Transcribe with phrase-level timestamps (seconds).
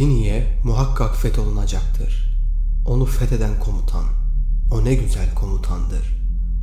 [0.00, 2.36] Konstantiniye muhakkak fetholunacaktır.
[2.86, 4.04] Onu fetheden komutan,
[4.70, 6.16] o ne güzel komutandır.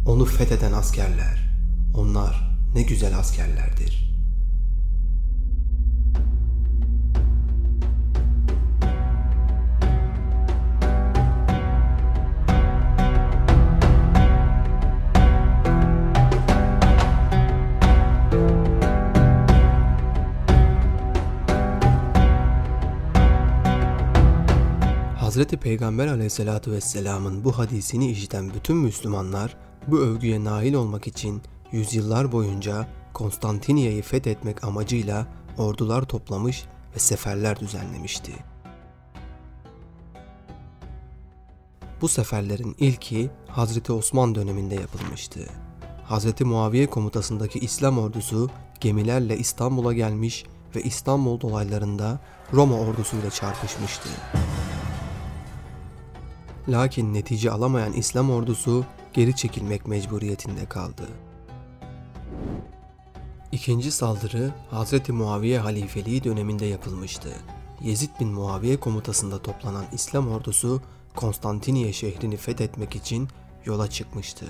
[0.05, 1.49] Onu fetheden askerler,
[1.94, 4.06] onlar ne güzel askerlerdir.''
[25.37, 31.41] Hazreti Peygamber aleyhissalatü vesselamın bu hadisini işiten bütün Müslümanlar bu övgüye nail olmak için
[31.71, 35.27] yüzyıllar boyunca Konstantiniye'yi fethetmek amacıyla
[35.57, 36.65] ordular toplamış
[36.95, 38.31] ve seferler düzenlemişti.
[42.01, 45.39] Bu seferlerin ilki Hazreti Osman döneminde yapılmıştı.
[46.03, 48.49] Hazreti Muaviye komutasındaki İslam ordusu
[48.79, 52.19] gemilerle İstanbul'a gelmiş ve İstanbul dolaylarında
[52.53, 54.09] Roma ordusuyla çarpışmıştı.
[56.69, 61.07] Lakin netice alamayan İslam ordusu geri çekilmek mecburiyetinde kaldı.
[63.51, 65.09] İkinci saldırı Hz.
[65.09, 67.29] Muaviye halifeliği döneminde yapılmıştı.
[67.81, 70.81] Yezid bin Muaviye komutasında toplanan İslam ordusu
[71.15, 73.27] Konstantiniye şehrini fethetmek için
[73.65, 74.45] yola çıkmıştı.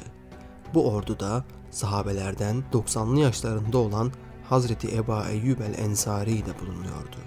[0.73, 4.11] Bu orduda sahabelerden 90'lı yaşlarında olan
[4.49, 7.17] Hazreti Eba Eyyub el Ensari de bulunuyordu.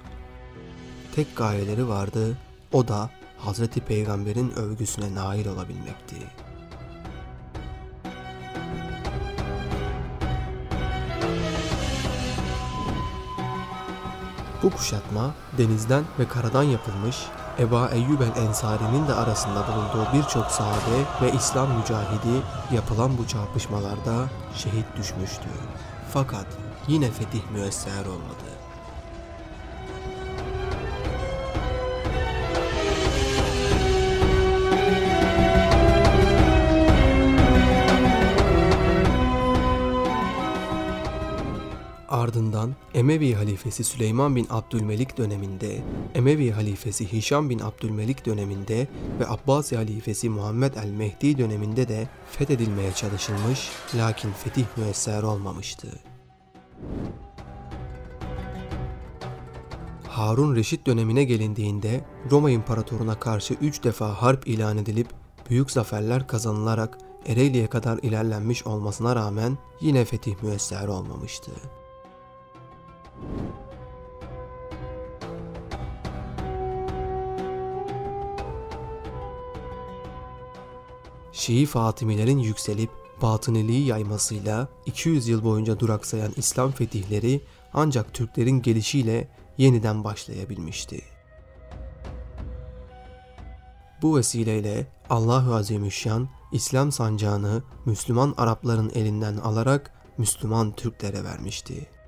[1.14, 2.38] Tek gayeleri vardı,
[2.72, 3.10] o da
[3.44, 6.16] Hazreti Peygamber'in övgüsüne nail olabilmekti.
[14.62, 17.16] Bu kuşatma denizden ve karadan yapılmış
[17.58, 22.42] Eba Eyyub el Ensari'nin de arasında bulunduğu birçok sahabe ve İslam mücahidi
[22.74, 25.48] yapılan bu çarpışmalarda şehit düşmüştü.
[26.12, 26.46] Fakat
[26.88, 28.49] yine fetih müesser olmadı.
[42.30, 45.82] Ardından Emevi halifesi Süleyman bin Abdülmelik döneminde,
[46.14, 48.88] Emevi halifesi Hişam bin Abdülmelik döneminde
[49.20, 55.88] ve Abbasi halifesi Muhammed el-Mehdi döneminde de fethedilmeye çalışılmış lakin fetih müesser olmamıştı.
[60.08, 65.08] Harun Reşit dönemine gelindiğinde Roma İmparatoruna karşı üç defa harp ilan edilip
[65.50, 71.50] büyük zaferler kazanılarak Ereğli'ye kadar ilerlenmiş olmasına rağmen yine fetih müesser olmamıştı.
[81.32, 82.90] Şii Fatimilerin yükselip
[83.22, 87.40] batıniliği yaymasıyla 200 yıl boyunca duraksayan İslam fetihleri
[87.74, 89.28] ancak Türklerin gelişiyle
[89.58, 91.02] yeniden başlayabilmişti.
[94.02, 101.99] Bu vesileyle Allahu Azimüşşan İslam sancağını Müslüman Arapların elinden alarak Müslüman Türklere vermişti.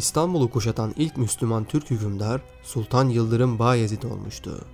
[0.00, 4.64] İstanbul'u kuşatan ilk Müslüman Türk hükümdar Sultan Yıldırım Bayezid olmuştu.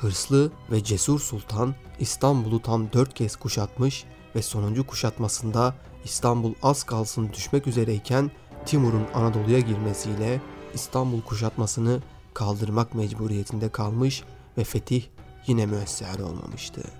[0.00, 4.04] Hırslı ve cesur sultan İstanbul'u tam dört kez kuşatmış
[4.34, 8.30] ve sonuncu kuşatmasında İstanbul az kalsın düşmek üzereyken
[8.66, 10.40] Timur'un Anadolu'ya girmesiyle
[10.74, 12.00] İstanbul kuşatmasını
[12.34, 14.24] kaldırmak mecburiyetinde kalmış
[14.58, 15.04] ve fetih
[15.46, 16.99] yine müesser olmamıştı.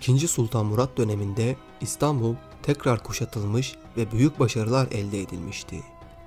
[0.00, 5.82] İkinci Sultan Murat döneminde İstanbul tekrar kuşatılmış ve büyük başarılar elde edilmişti.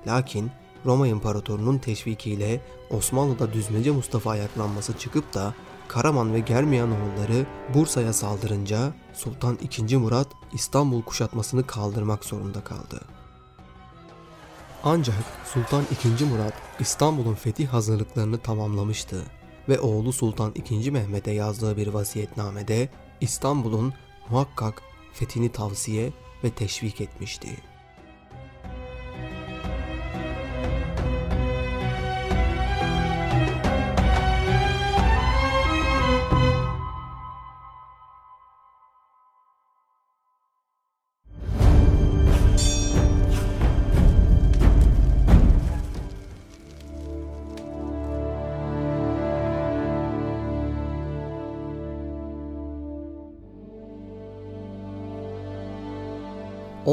[0.06, 0.50] Lakin
[0.84, 5.54] Roma İmparatorunun teşvikiyle Osmanlı'da düzmece Mustafa ayaklanması çıkıp da
[5.88, 9.96] Karaman ve Germiyan oğulları Bursa'ya saldırınca Sultan II.
[9.96, 13.00] Murat İstanbul kuşatmasını kaldırmak zorunda kaldı.
[14.84, 16.26] Ancak Sultan II.
[16.26, 19.22] Murat İstanbul'un fetih hazırlıklarını tamamlamıştı
[19.68, 20.90] ve oğlu Sultan II.
[20.90, 22.88] Mehmet'e yazdığı bir vasiyetnamede
[23.24, 23.94] İstanbul'un
[24.30, 24.82] muhakkak
[25.12, 26.12] fethini tavsiye
[26.44, 27.48] ve teşvik etmişti.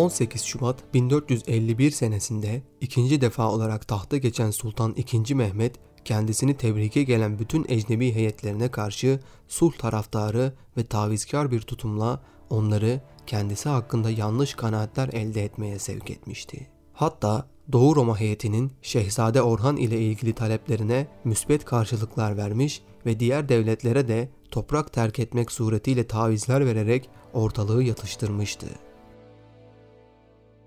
[0.01, 5.35] 18 Şubat 1451 senesinde ikinci defa olarak tahta geçen Sultan II.
[5.35, 5.75] Mehmet
[6.05, 13.69] kendisini tebrike gelen bütün ecnebi heyetlerine karşı sulh taraftarı ve tavizkar bir tutumla onları kendisi
[13.69, 16.67] hakkında yanlış kanaatler elde etmeye sevk etmişti.
[16.93, 24.07] Hatta Doğu Roma heyetinin Şehzade Orhan ile ilgili taleplerine müsbet karşılıklar vermiş ve diğer devletlere
[24.07, 28.67] de toprak terk etmek suretiyle tavizler vererek ortalığı yatıştırmıştı.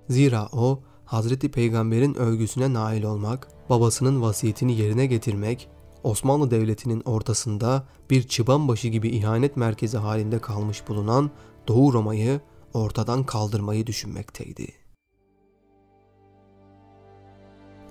[0.08, 5.68] Zira o Hazreti Peygamber'in övgüsüne nail olmak, babasının vasiyetini yerine getirmek,
[6.02, 11.30] Osmanlı Devleti'nin ortasında bir çıban başı gibi ihanet merkezi halinde kalmış bulunan
[11.68, 12.40] Doğu Roma'yı
[12.74, 14.72] ortadan kaldırmayı düşünmekteydi.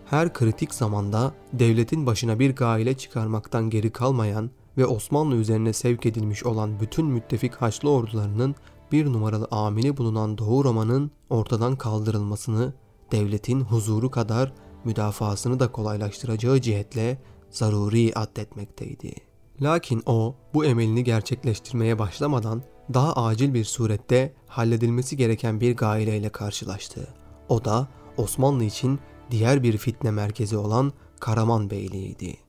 [0.06, 6.44] Her kritik zamanda devletin başına bir gaile çıkarmaktan geri kalmayan ve Osmanlı üzerine sevk edilmiş
[6.46, 8.56] olan bütün müttefik Haçlı ordularının
[8.94, 12.74] bir numaralı amili bulunan Doğu Roma'nın ortadan kaldırılmasını
[13.12, 14.54] devletin huzuru kadar
[14.86, 19.14] müdafasını da kolaylaştıracağı cihetle zaruri addetmekteydi.
[19.62, 22.64] Lakin o bu emelini gerçekleştirmeye başlamadan
[22.94, 27.08] daha acil bir surette halledilmesi gereken bir gaileyle karşılaştı.
[27.50, 27.88] O da
[28.18, 29.00] Osmanlı için
[29.32, 32.43] diğer bir fitne merkezi olan Karaman Beyliği'ydi.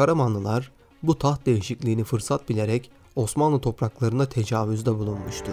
[0.00, 5.52] Karamanlılar bu taht değişikliğini fırsat bilerek Osmanlı topraklarına tecavüzde bulunmuştu.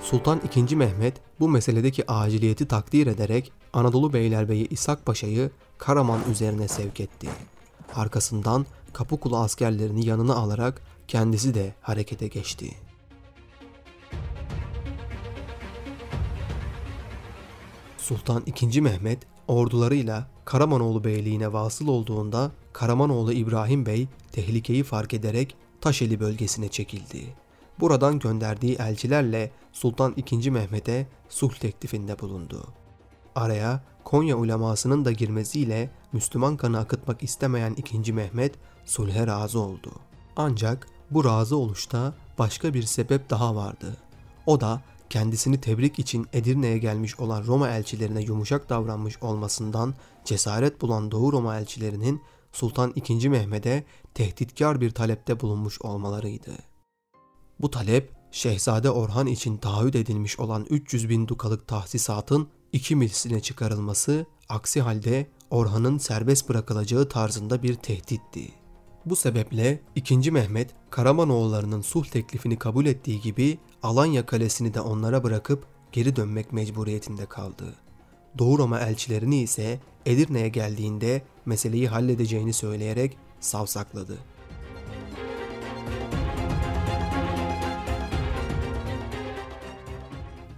[0.00, 0.76] Sultan II.
[0.76, 7.28] Mehmet bu meseledeki aciliyeti takdir ederek Anadolu Beylerbeyi İshak Paşa'yı Karaman üzerine sevk etti.
[7.94, 12.70] Arkasından Kapıkulu askerlerini yanına alarak kendisi de harekete geçti.
[17.98, 18.80] Sultan II.
[18.80, 19.18] Mehmet
[19.50, 27.34] ordularıyla Karamanoğlu Beyliğine vasıl olduğunda Karamanoğlu İbrahim Bey tehlikeyi fark ederek Taşeli bölgesine çekildi.
[27.80, 30.50] Buradan gönderdiği elçilerle Sultan II.
[30.50, 32.66] Mehmet'e sulh teklifinde bulundu.
[33.34, 38.12] Araya Konya ulemasının da girmesiyle Müslüman kanı akıtmak istemeyen II.
[38.12, 38.54] Mehmet
[38.84, 39.90] sulhe razı oldu.
[40.36, 43.96] Ancak bu razı oluşta başka bir sebep daha vardı.
[44.46, 51.10] O da kendisini tebrik için Edirne'ye gelmiş olan Roma elçilerine yumuşak davranmış olmasından cesaret bulan
[51.10, 52.22] Doğu Roma elçilerinin
[52.52, 53.28] Sultan II.
[53.28, 53.84] Mehmet'e
[54.14, 56.50] tehditkar bir talepte bulunmuş olmalarıydı.
[57.60, 64.26] Bu talep Şehzade Orhan için taahhüt edilmiş olan 300 bin dukalık tahsisatın iki misline çıkarılması,
[64.48, 68.52] aksi halde Orhan'ın serbest bırakılacağı tarzında bir tehditti.
[69.04, 70.30] Bu sebeple 2.
[70.30, 77.26] Mehmet Karamanoğullarının sulh teklifini kabul ettiği gibi Alanya kalesini de onlara bırakıp geri dönmek mecburiyetinde
[77.26, 77.74] kaldı.
[78.38, 84.18] Doğu Roma elçilerini ise Edirne'ye geldiğinde meseleyi halledeceğini söyleyerek savsakladı.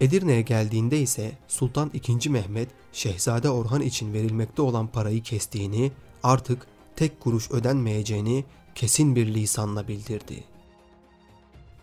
[0.01, 2.29] Edirne'ye geldiğinde ise Sultan II.
[2.29, 5.93] Mehmet Şehzade Orhan için verilmekte olan parayı kestiğini,
[6.23, 6.67] artık
[6.97, 10.45] tek kuruş ödenmeyeceğini kesin bir lisanla bildirdi.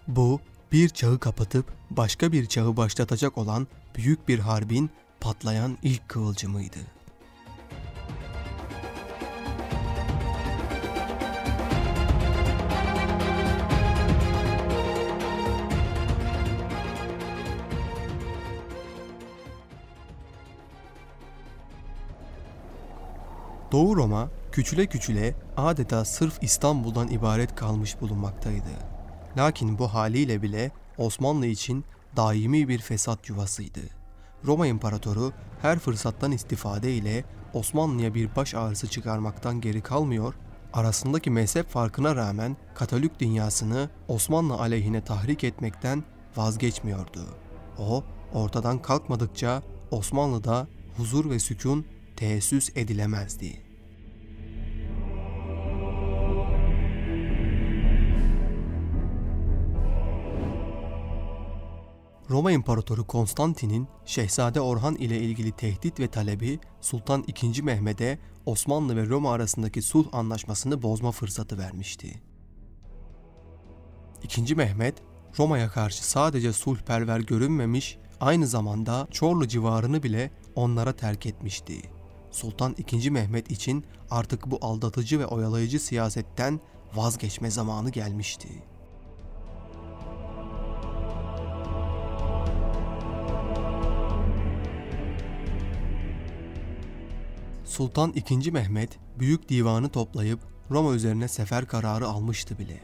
[0.08, 0.40] Bu
[0.72, 4.90] bir çağı kapatıp başka bir çağı başlatacak olan büyük bir harbin
[5.20, 6.80] patlayan ilk kıvılcımıydı.
[23.72, 28.89] Doğu Roma küçüle küçüle adeta sırf İstanbul'dan ibaret kalmış bulunmaktaydı.
[29.38, 33.80] Lakin bu haliyle bile Osmanlı için daimi bir fesat yuvasıydı.
[34.46, 35.32] Roma İmparatoru
[35.62, 40.34] her fırsattan istifade ile Osmanlı'ya bir baş ağrısı çıkarmaktan geri kalmıyor,
[40.74, 46.04] arasındaki mezhep farkına rağmen Katolik dünyasını Osmanlı aleyhine tahrik etmekten
[46.36, 47.26] vazgeçmiyordu.
[47.80, 50.68] O, ortadan kalkmadıkça Osmanlı'da
[50.98, 53.69] huzur ve sükun teessüs edilemezdi.
[62.30, 67.62] Roma İmparatoru Konstantin'in Şehzade Orhan ile ilgili tehdit ve talebi Sultan II.
[67.62, 72.22] Mehmet'e Osmanlı ve Roma arasındaki sulh anlaşmasını bozma fırsatı vermişti.
[74.38, 74.56] II.
[74.56, 74.96] Mehmet,
[75.40, 81.82] Roma'ya karşı sadece sulhperver görünmemiş, aynı zamanda Çorlu civarını bile onlara terk etmişti.
[82.32, 83.10] Sultan II.
[83.10, 86.60] Mehmet için artık bu aldatıcı ve oyalayıcı siyasetten
[86.96, 88.50] vazgeçme zamanı gelmişti.
[97.80, 98.52] Sultan II.
[98.52, 100.40] Mehmet büyük divanı toplayıp
[100.72, 102.82] Roma üzerine sefer kararı almıştı bile.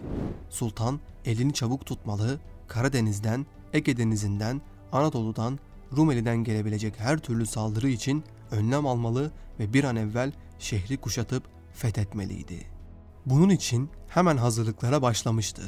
[0.50, 4.62] Sultan elini çabuk tutmalı, Karadeniz'den, Ege Denizi'nden,
[4.92, 5.60] Anadolu'dan
[5.98, 12.68] Rumeli'den gelebilecek her türlü saldırı için önlem almalı ve bir an evvel şehri kuşatıp fethetmeliydi.
[13.25, 15.62] Bunun için hemen hazırlıklara başlamıştı.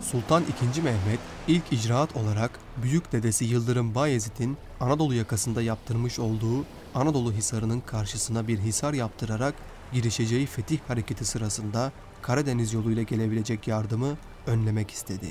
[0.00, 0.82] Sultan II.
[0.82, 6.64] Mehmet ilk icraat olarak büyük dedesi Yıldırım Bayezid'in Anadolu yakasında yaptırmış olduğu
[6.94, 9.54] Anadolu Hisarı'nın karşısına bir hisar yaptırarak
[9.92, 11.92] girişeceği fetih hareketi sırasında
[12.22, 14.16] Karadeniz yoluyla gelebilecek yardımı
[14.46, 15.28] önlemek istedi.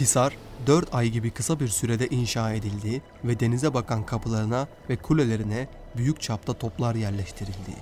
[0.00, 0.36] Hisar
[0.66, 6.20] 4 ay gibi kısa bir sürede inşa edildi ve denize bakan kapılarına ve kulelerine büyük
[6.20, 7.76] çapta toplar yerleştirildi.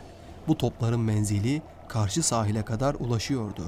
[0.49, 3.65] Bu topların menzili karşı sahile kadar ulaşıyordu.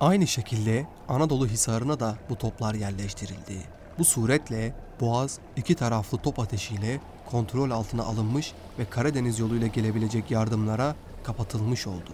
[0.00, 3.56] Aynı şekilde Anadolu Hisarı'na da bu toplar yerleştirildi.
[3.98, 10.94] Bu suretle Boğaz iki taraflı top ateşiyle kontrol altına alınmış ve Karadeniz yoluyla gelebilecek yardımlara
[11.24, 12.10] kapatılmış oldu.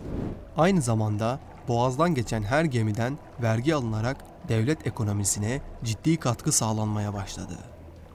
[0.56, 4.16] Aynı zamanda Boğaz'dan geçen her gemiden vergi alınarak
[4.48, 7.54] devlet ekonomisine ciddi katkı sağlanmaya başladı.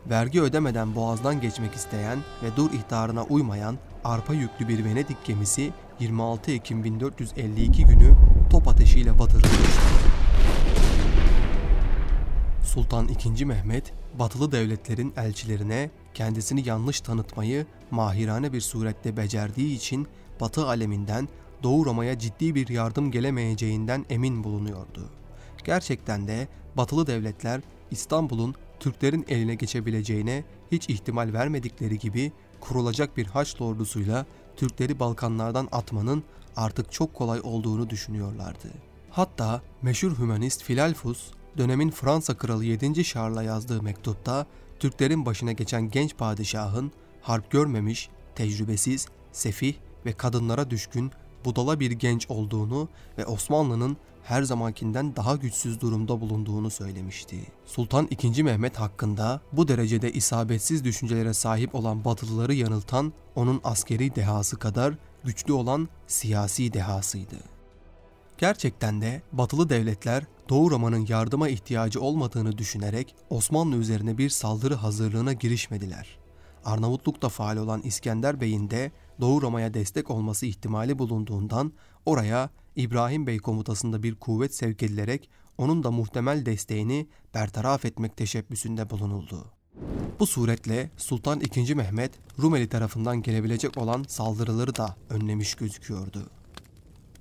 [0.10, 6.52] Vergi ödemeden Boğaz'dan geçmek isteyen ve dur ihtarına uymayan arpa yüklü bir Venedik gemisi 26
[6.52, 8.16] Ekim 1452 günü
[8.52, 10.21] top ateşiyle batırılmıştı.
[12.74, 13.46] Sultan II.
[13.46, 20.08] Mehmet, batılı devletlerin elçilerine kendisini yanlış tanıtmayı mahirane bir surette becerdiği için
[20.42, 21.28] Batı aleminden
[21.64, 25.10] Doğu Roma'ya ciddi bir yardım gelemeyeceğinden emin bulunuyordu.
[25.64, 26.48] Gerçekten de
[26.78, 27.62] batılı devletler
[27.92, 34.26] İstanbul'un Türklerin eline geçebileceğine hiç ihtimal vermedikleri gibi kurulacak bir Haçlı ordusuyla
[34.56, 36.24] Türkleri Balkanlardan atmanın
[36.56, 38.68] artık çok kolay olduğunu düşünüyorlardı.
[39.10, 43.04] Hatta meşhur hümanist Filalfus dönemin Fransa kralı 7.
[43.04, 44.46] Charles'a yazdığı mektupta
[44.80, 46.92] Türklerin başına geçen genç padişahın
[47.22, 49.74] harp görmemiş, tecrübesiz, sefih
[50.06, 51.12] ve kadınlara düşkün
[51.46, 57.38] budala bir genç olduğunu ve Osmanlı'nın her zamankinden daha güçsüz durumda bulunduğunu söylemişti.
[57.66, 58.44] Sultan II.
[58.44, 64.94] Mehmet hakkında bu derecede isabetsiz düşüncelere sahip olan Batılıları yanıltan onun askeri dehası kadar
[65.24, 67.36] güçlü olan siyasi dehasıydı.
[68.38, 75.34] Gerçekten de batılı devletler Doğu Roma'nın yardıma ihtiyacı olmadığını düşünerek Osmanlı üzerine bir saldırı hazırlığına
[75.34, 76.18] girişmediler.
[76.66, 78.92] Arnavutluk'ta faal olan İskender Bey'in de
[79.22, 81.74] Doğu Roma'ya destek olması ihtimali bulunduğundan
[82.06, 88.90] oraya İbrahim Bey komutasında bir kuvvet sevk edilerek onun da muhtemel desteğini bertaraf etmek teşebbüsünde
[88.90, 89.46] bulunuldu.
[90.20, 91.76] Bu suretle Sultan II.
[91.76, 96.30] Mehmet Rumeli tarafından gelebilecek olan saldırıları da önlemiş gözüküyordu.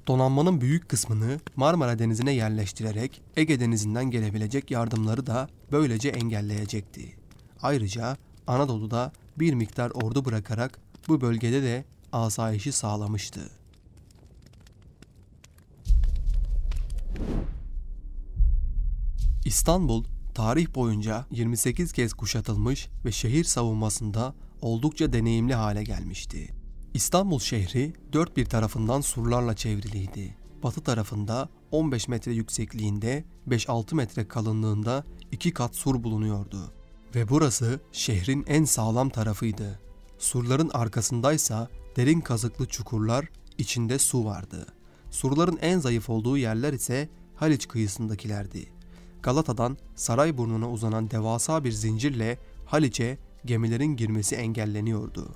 [0.06, 7.16] Donanmanın büyük kısmını Marmara Denizi'ne yerleştirerek Ege Denizi'nden gelebilecek yardımları da böylece engelleyecekti.
[7.62, 8.16] Ayrıca
[8.46, 10.78] Anadolu'da bir miktar ordu bırakarak
[11.08, 13.40] bu bölgede de asayişi sağlamıştı.
[19.44, 20.04] İstanbul
[20.34, 26.59] tarih boyunca 28 kez kuşatılmış ve şehir savunmasında oldukça deneyimli hale gelmişti.
[26.94, 30.36] İstanbul şehri dört bir tarafından surlarla çevriliydi.
[30.62, 36.72] Batı tarafında 15 metre yüksekliğinde 5-6 metre kalınlığında iki kat sur bulunuyordu.
[37.14, 39.80] Ve burası şehrin en sağlam tarafıydı.
[40.18, 43.28] Surların arkasındaysa derin kazıklı çukurlar,
[43.58, 44.66] içinde su vardı.
[45.10, 48.68] Surların en zayıf olduğu yerler ise Haliç kıyısındakilerdi.
[49.22, 55.34] Galata'dan Sarayburnu'na uzanan devasa bir zincirle Haliç'e gemilerin girmesi engelleniyordu.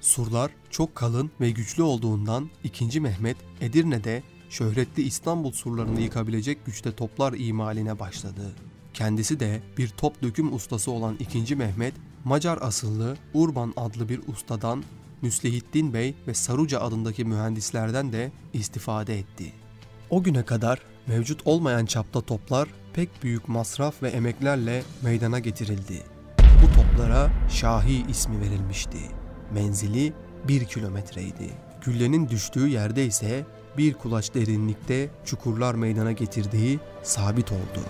[0.00, 3.00] Surlar çok kalın ve güçlü olduğundan 2.
[3.00, 8.54] Mehmet Edirne'de şöhretli İstanbul surlarını yıkabilecek güçte toplar imaline başladı.
[8.94, 11.56] Kendisi de bir top döküm ustası olan 2.
[11.56, 14.84] Mehmet, Macar asıllı Urban adlı bir ustadan
[15.22, 19.52] Müslehittin Bey ve Saruca adındaki mühendislerden de istifade etti.
[20.10, 26.02] O güne kadar mevcut olmayan çapta toplar pek büyük masraf ve emeklerle meydana getirildi.
[26.62, 29.17] Bu toplara Şahi ismi verilmişti.
[29.54, 30.12] Menzili
[30.48, 31.50] bir kilometreydi.
[31.84, 33.44] Güllenin düştüğü yerde ise
[33.78, 37.80] bir kulaç derinlikte çukurlar meydana getirdiği sabit oldu.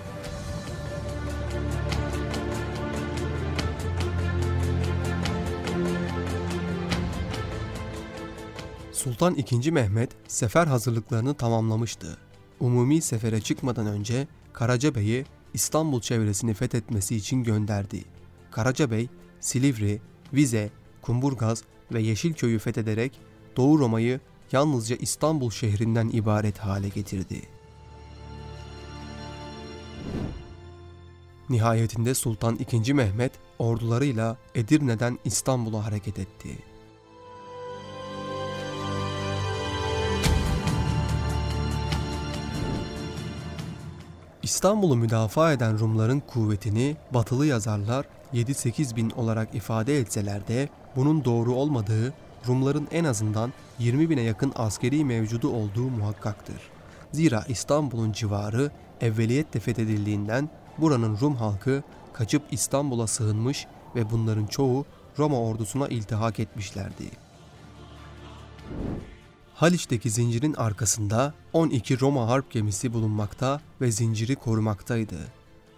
[8.92, 9.70] Sultan II.
[9.70, 12.18] Mehmet sefer hazırlıklarını tamamlamıştı.
[12.60, 15.24] Umumi sefere çıkmadan önce Karaca Bey'i
[15.54, 18.04] İstanbul çevresini fethetmesi için gönderdi.
[18.50, 19.08] Karaca Bey,
[19.40, 20.00] Silivri,
[20.32, 20.70] Vize,
[21.08, 21.62] Kumburgaz
[21.92, 23.20] ve Yeşilköy'ü fethederek
[23.56, 24.20] Doğu Roma'yı
[24.52, 27.42] yalnızca İstanbul şehrinden ibaret hale getirdi.
[31.48, 32.92] Nihayetinde Sultan II.
[32.92, 36.58] Mehmet ordularıyla Edirne'den İstanbul'a hareket etti.
[44.48, 51.54] İstanbul'u müdafaa eden Rumların kuvvetini batılı yazarlar 7-8 bin olarak ifade etseler de bunun doğru
[51.54, 52.14] olmadığı
[52.46, 56.56] Rumların en azından 20 bine yakın askeri mevcudu olduğu muhakkaktır.
[57.12, 64.86] Zira İstanbul'un civarı evveliyetle fethedildiğinden buranın Rum halkı kaçıp İstanbul'a sığınmış ve bunların çoğu
[65.18, 67.10] Roma ordusuna iltihak etmişlerdi.
[69.58, 75.16] Haliç'teki zincirin arkasında 12 Roma harp gemisi bulunmakta ve zinciri korumaktaydı.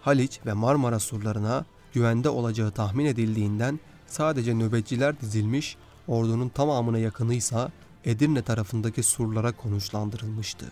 [0.01, 7.71] Haliç ve Marmara surlarına güvende olacağı tahmin edildiğinden sadece nöbetçiler dizilmiş, ordunun tamamına yakınıysa
[8.05, 10.71] Edirne tarafındaki surlara konuşlandırılmıştı.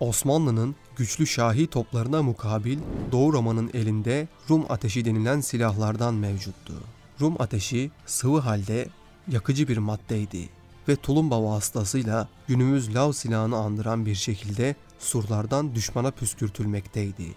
[0.00, 2.78] Osmanlı'nın güçlü Şahi toplarına mukabil
[3.12, 6.74] Doğu Roma'nın elinde Rum ateşi denilen silahlardan mevcuttu.
[7.20, 8.88] Rum ateşi sıvı halde
[9.28, 17.34] yakıcı bir maddeydi ve tulumba vasıtasıyla günümüz lav silahını andıran bir şekilde surlardan düşmana püskürtülmekteydi.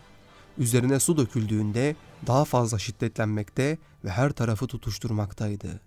[0.58, 1.96] Üzerine su döküldüğünde
[2.28, 5.82] daha fazla şiddetlenmekte ve her tarafı tutuşturmaktaydı.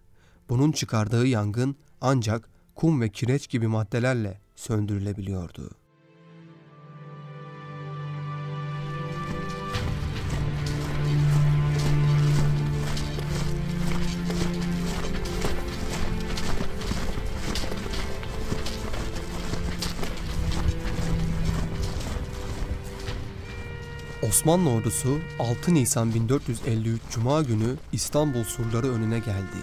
[0.48, 5.70] Bunun çıkardığı yangın ancak kum ve kireç gibi maddelerle söndürülebiliyordu.
[24.28, 29.58] Osmanlı ordusu 6 Nisan 1453 Cuma günü İstanbul surları önüne geldi.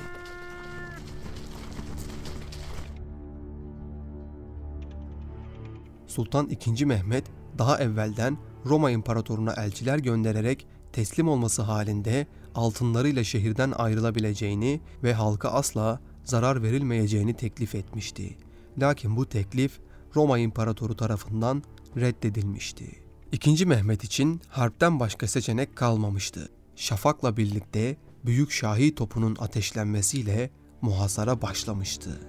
[6.08, 6.86] Sultan II.
[6.86, 7.26] Mehmet
[7.58, 16.00] daha evvelden Roma İmparatoruna elçiler göndererek teslim olması halinde altınlarıyla şehirden ayrılabileceğini ve halka asla
[16.24, 18.38] zarar verilmeyeceğini teklif etmişti.
[18.78, 19.80] Lakin bu teklif
[20.16, 21.64] Roma İmparatoru tarafından
[21.98, 23.05] reddedilmişti.
[23.36, 26.50] İkinci Mehmet için harpten başka seçenek kalmamıştı.
[26.76, 30.50] Şafak'la birlikte Büyük Şahi topunun ateşlenmesiyle
[30.82, 32.20] muhasara başlamıştı.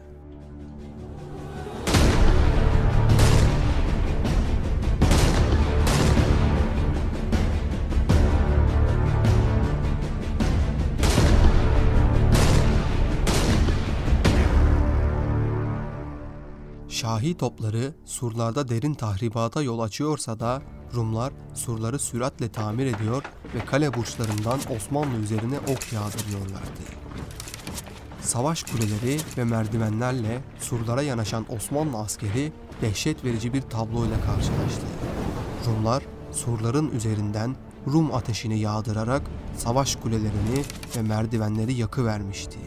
[16.88, 20.62] Şahi topları surlarda derin tahribata yol açıyorsa da
[20.94, 23.22] Rumlar surları süratle tamir ediyor
[23.55, 26.83] ve kale burçlarından Osmanlı üzerine ok yağdırıyorlardı.
[28.22, 34.87] Savaş kuleleri ve merdivenlerle surlara yanaşan Osmanlı askeri dehşet verici bir tabloyla karşılaştı.
[35.66, 37.57] Rumlar surların üzerinden
[37.92, 39.22] Rum ateşini yağdırarak
[39.57, 40.64] savaş kulelerini
[40.96, 42.59] ve merdivenleri yakıvermişti.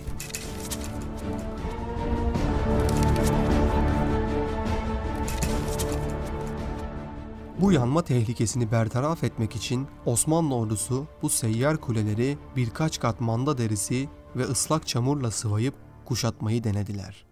[7.62, 14.10] Bu yanma tehlikesini bertaraf etmek için Osmanlı ordusu bu seyyar kuleleri birkaç kat manda derisi
[14.36, 15.74] ve ıslak çamurla sıvayıp
[16.06, 17.26] kuşatmayı denediler.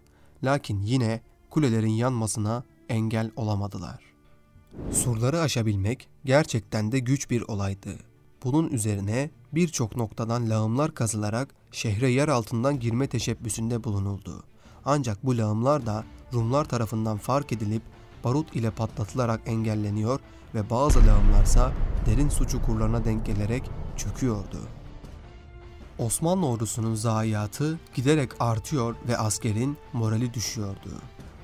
[0.44, 4.04] Lakin yine kulelerin yanmasına engel olamadılar.
[4.92, 7.96] Surları aşabilmek gerçekten de güç bir olaydı.
[8.44, 14.44] Bunun üzerine birçok noktadan lağımlar kazılarak şehre yer altından girme teşebbüsünde bulunuldu.
[14.84, 17.82] Ancak bu lağımlar da Rumlar tarafından fark edilip
[18.24, 20.20] barut ile patlatılarak engelleniyor
[20.54, 21.72] ve bazı lağımlarsa
[22.06, 23.62] derin su çukurlarına denk gelerek
[23.96, 24.58] çöküyordu.
[25.98, 30.90] Osmanlı ordusunun zayiatı giderek artıyor ve askerin morali düşüyordu.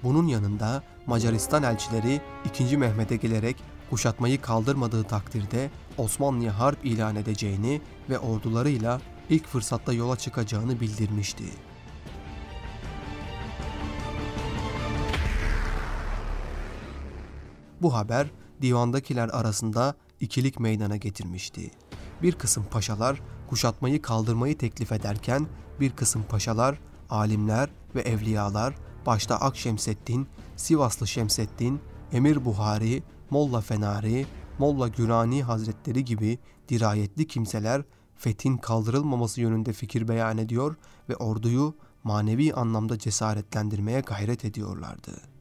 [0.03, 2.77] Bunun yanında Macaristan elçileri 2.
[2.77, 3.57] Mehmet'e gelerek
[3.91, 11.45] kuşatmayı kaldırmadığı takdirde Osmanlı'ya harp ilan edeceğini ve ordularıyla ilk fırsatta yola çıkacağını bildirmişti.
[17.85, 18.31] Bu haber
[18.63, 21.71] divandakiler arasında ikilik meydana getirmişti.
[22.23, 23.21] Bir kısım paşalar
[23.51, 25.47] kuşatmayı kaldırmayı teklif ederken
[25.81, 26.79] bir kısım paşalar,
[27.11, 28.75] alimler ve evliyalar
[29.07, 31.81] başta Akşemseddin, Sivaslı Şemseddin,
[32.13, 34.27] Emir Buhari, Molla Fenari,
[34.59, 37.83] Molla Gürani Hazretleri gibi dirayetli kimseler
[38.17, 40.77] fethin kaldırılmaması yönünde fikir beyan ediyor
[41.09, 45.34] ve orduyu manevi anlamda cesaretlendirmeye gayret ediyorlardı.''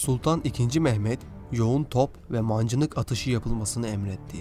[0.00, 0.80] Sultan II.
[0.80, 1.18] Mehmet
[1.52, 4.38] yoğun top ve mancınık atışı yapılmasını emretti.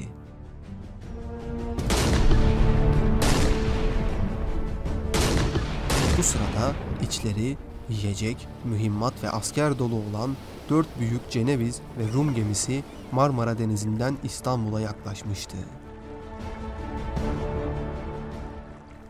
[6.18, 7.58] Bu sırada içleri
[7.90, 10.36] yiyecek, mühimmat ve asker dolu olan
[10.70, 15.58] dört büyük Ceneviz ve Rum gemisi Marmara Denizi'nden İstanbul'a yaklaşmıştı.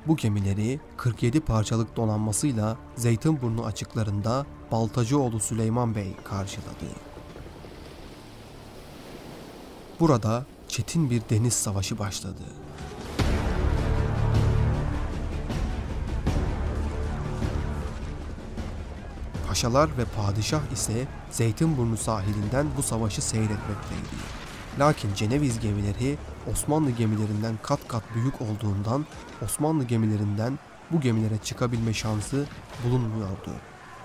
[0.07, 6.85] Bu gemileri 47 parçalık donanmasıyla Zeytinburnu açıklarında Baltacıoğlu Süleyman Bey karşıladı.
[9.99, 12.43] Burada çetin bir deniz savaşı başladı.
[19.47, 24.39] Paşalar ve padişah ise Zeytinburnu sahilinden bu savaşı seyretmekteydi.
[24.79, 26.17] Lakin Ceneviz gemileri
[26.51, 29.05] Osmanlı gemilerinden kat kat büyük olduğundan
[29.45, 30.59] Osmanlı gemilerinden
[30.91, 32.45] bu gemilere çıkabilme şansı
[32.85, 33.51] bulunmuyordu.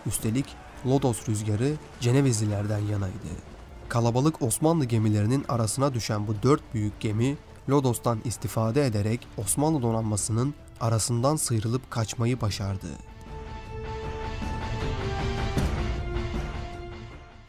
[0.07, 0.47] Üstelik
[0.87, 3.29] Lodos rüzgarı Cenevizlilerden yanaydı.
[3.88, 7.37] Kalabalık Osmanlı gemilerinin arasına düşen bu dört büyük gemi
[7.69, 12.87] Lodos'tan istifade ederek Osmanlı donanmasının arasından sıyrılıp kaçmayı başardı.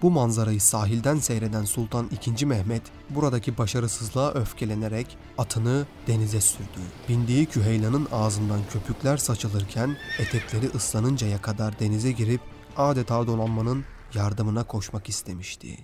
[0.05, 2.45] Bu manzarayı sahilden seyreden Sultan II.
[2.45, 6.79] Mehmet buradaki başarısızlığa öfkelenerek atını denize sürdü.
[7.09, 12.41] Bindiği küheylanın ağzından köpükler saçılırken etekleri ıslanıncaya kadar denize girip
[12.77, 15.77] adeta donanmanın yardımına koşmak istemişti.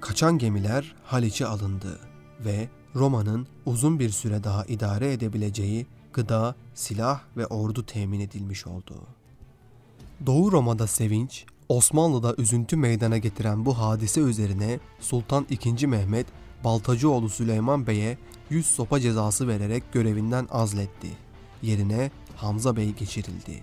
[0.00, 2.00] Kaçan gemiler Haliç'e alındı
[2.40, 9.06] ve Roma'nın uzun bir süre daha idare edebileceği gıda, silah ve ordu temin edilmiş oldu.
[10.26, 15.86] Doğu Roma'da sevinç, Osmanlı'da üzüntü meydana getiren bu hadise üzerine Sultan II.
[15.86, 16.26] Mehmet
[16.64, 18.18] Baltacıoğlu Süleyman Bey'e
[18.50, 21.08] 100 sopa cezası vererek görevinden azletti.
[21.62, 23.62] Yerine Hamza Bey geçirildi.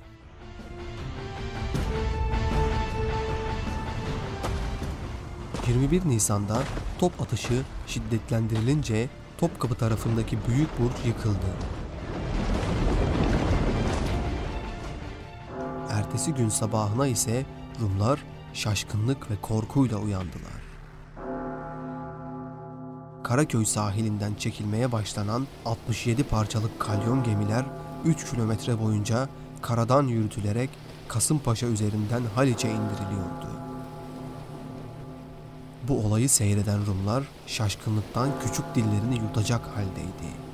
[5.67, 6.63] ...21 Nisan'da
[6.99, 11.76] top atışı şiddetlendirilince Topkapı tarafındaki büyük burç yıkıldı.
[16.17, 17.45] Ertesi gün sabahına ise
[17.81, 20.61] Rumlar şaşkınlık ve korkuyla uyandılar.
[23.23, 27.65] Karaköy sahilinden çekilmeye başlanan 67 parçalık kalyon gemiler
[28.05, 29.29] 3 kilometre boyunca
[29.61, 30.69] karadan yürütülerek
[31.07, 33.49] Kasımpaşa üzerinden Haliç'e indiriliyordu.
[35.87, 40.46] Bu olayı seyreden Rumlar şaşkınlıktan küçük dillerini yutacak haldeydi.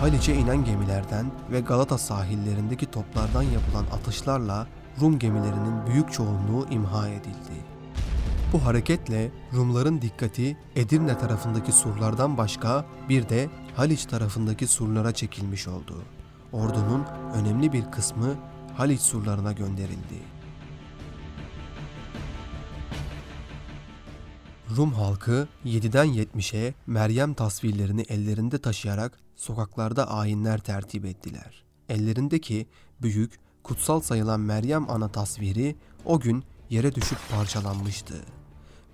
[0.00, 4.66] Haliç'e inen gemilerden ve Galata sahillerindeki toplardan yapılan atışlarla
[5.00, 7.64] Rum gemilerinin büyük çoğunluğu imha edildi.
[8.52, 16.02] Bu hareketle Rumların dikkati Edirne tarafındaki surlardan başka bir de Haliç tarafındaki surlara çekilmiş oldu.
[16.52, 18.34] Ordunun önemli bir kısmı
[18.76, 20.22] Haliç surlarına gönderildi.
[24.76, 31.64] Rum halkı 7'den 70'e Meryem tasvirlerini ellerinde taşıyarak sokaklarda ayinler tertip ettiler.
[31.88, 32.66] Ellerindeki
[33.02, 38.14] büyük, kutsal sayılan Meryem ana tasviri o gün yere düşüp parçalanmıştı.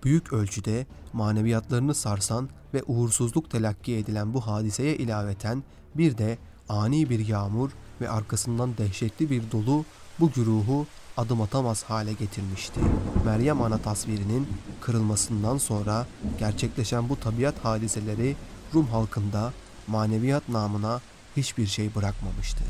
[0.04, 5.62] Büyük ölçüde maneviyatlarını sarsan ve uğursuzluk telakki edilen bu hadiseye ilaveten
[5.94, 9.84] bir de ani bir yağmur ve arkasından dehşetli bir dolu
[10.20, 12.80] bu güruhu adım atamaz hale getirmişti.
[13.24, 14.48] Meryem Ana tasvirinin
[14.80, 16.06] kırılmasından sonra
[16.38, 18.36] gerçekleşen bu tabiat hadiseleri
[18.74, 19.52] Rum halkında
[19.88, 21.00] maneviyat namına
[21.36, 22.64] hiçbir şey bırakmamıştı.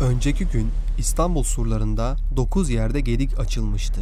[0.00, 4.00] Önceki gün İstanbul surlarında 9 yerde gedik açılmıştı.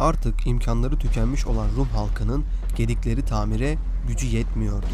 [0.00, 2.44] Artık imkanları tükenmiş olan Rum halkının
[2.76, 4.86] gedikleri tamire gücü yetmiyordu.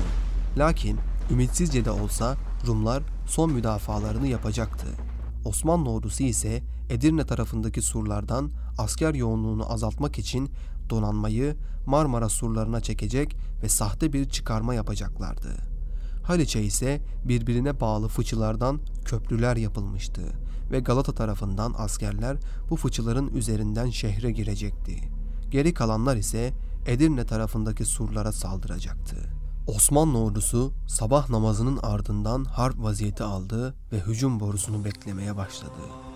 [0.59, 0.99] Lakin
[1.31, 4.87] ümitsizce de olsa Rumlar son müdafalarını yapacaktı.
[5.45, 10.51] Osmanlı ordusu ise Edirne tarafındaki surlardan asker yoğunluğunu azaltmak için
[10.91, 15.71] donanmayı Marmara surlarına çekecek ve sahte bir çıkarma yapacaklardı.
[16.23, 20.23] Haliç'e ise birbirine bağlı fıçılardan köprüler yapılmıştı
[20.71, 22.37] ve Galata tarafından askerler
[22.71, 24.97] bu fıçıların üzerinden şehre girecekti.
[25.51, 26.53] Geri kalanlar ise
[26.87, 29.17] Edirne tarafındaki surlara saldıracaktı.
[29.67, 36.10] Osmanlı ordusu sabah namazının ardından harp vaziyeti aldı ve hücum borusunu beklemeye başladı.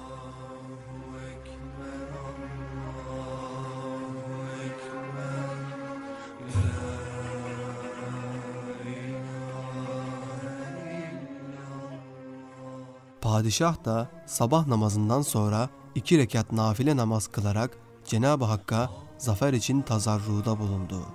[13.34, 20.58] Padişah da sabah namazından sonra iki rekat nafile namaz kılarak Cenab-ı Hakk'a zafer için tazarruda
[20.58, 21.06] bulundu.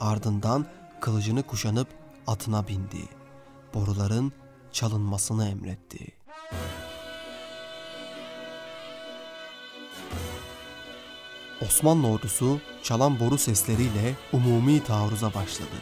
[0.00, 0.66] Ardından
[1.00, 1.88] kılıcını kuşanıp
[2.26, 3.08] atına bindi.
[3.74, 4.32] Boruların
[4.72, 6.06] çalınmasını emretti.
[11.66, 15.78] Osmanlı ordusu çalan boru sesleriyle umumi taarruza başladı.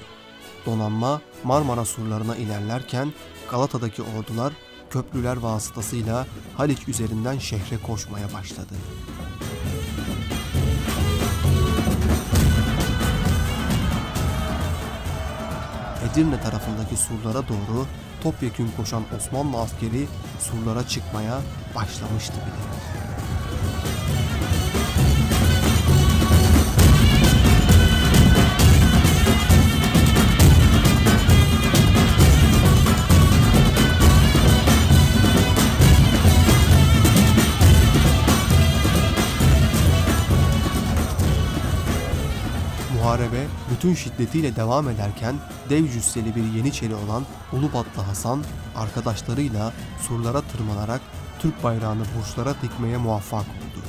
[0.66, 3.12] Donanma Marmara surlarına ilerlerken
[3.50, 4.52] Galata'daki ordular
[4.90, 8.75] köprüler vasıtasıyla Haliç üzerinden şehre koşmaya başladı.
[16.12, 17.87] Edirne tarafındaki surlara doğru
[18.22, 20.07] topyekün koşan Osmanlı askeri
[20.40, 21.40] surlara çıkmaya
[21.75, 22.87] başlamıştı bile.
[43.16, 45.35] Muharebe bütün şiddetiyle devam ederken
[45.70, 48.44] dev cüsseli bir Yeniçeri olan Ulubatlı Hasan
[48.76, 49.72] arkadaşlarıyla
[50.09, 51.00] surlara tırmanarak
[51.38, 53.83] Türk bayrağını burçlara dikmeye muvaffak oldu.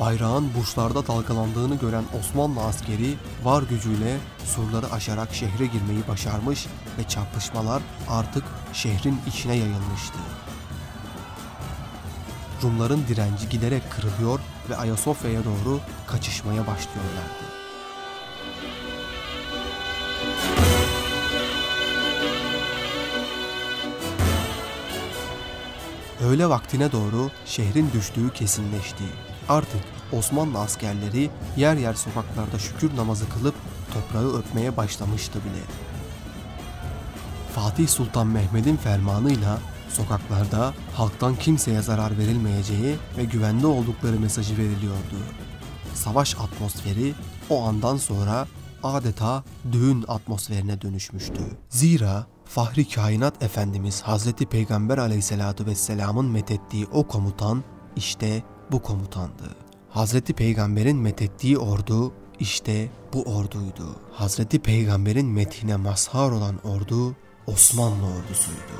[0.00, 6.66] Bayrağın burçlarda dalgalandığını gören Osmanlı askeri var gücüyle surları aşarak şehre girmeyi başarmış
[6.98, 10.18] ve çarpışmalar artık şehrin içine yayılmıştı.
[12.62, 14.40] Rumların direnci giderek kırılıyor
[14.70, 17.58] ve Ayasofya'ya doğru kaçışmaya başlıyorlardı.
[26.24, 29.04] Öğle vaktine doğru şehrin düştüğü kesinleşti.
[29.48, 29.80] Artık
[30.12, 33.54] Osmanlı askerleri yer yer sokaklarda şükür namazı kılıp
[33.94, 35.62] toprağı öpmeye başlamıştı bile.
[37.54, 45.16] Fatih Sultan Mehmet'in fermanıyla sokaklarda halktan kimseye zarar verilmeyeceği ve güvende oldukları mesajı veriliyordu.
[45.94, 47.14] Savaş atmosferi
[47.50, 48.46] o andan sonra
[48.82, 51.42] adeta düğün atmosferine dönüşmüştü.
[51.68, 57.64] Zira Fahri Kainat Efendimiz Hazreti Peygamber aleyhissalatu vesselamın methettiği o komutan
[57.96, 59.56] işte bu komutandı.
[59.90, 63.96] Hazreti Peygamber'in methettiği ordu işte bu orduydu.
[64.12, 68.78] Hazreti Peygamber'in metine mazhar olan ordu Osmanlı ordusuydu.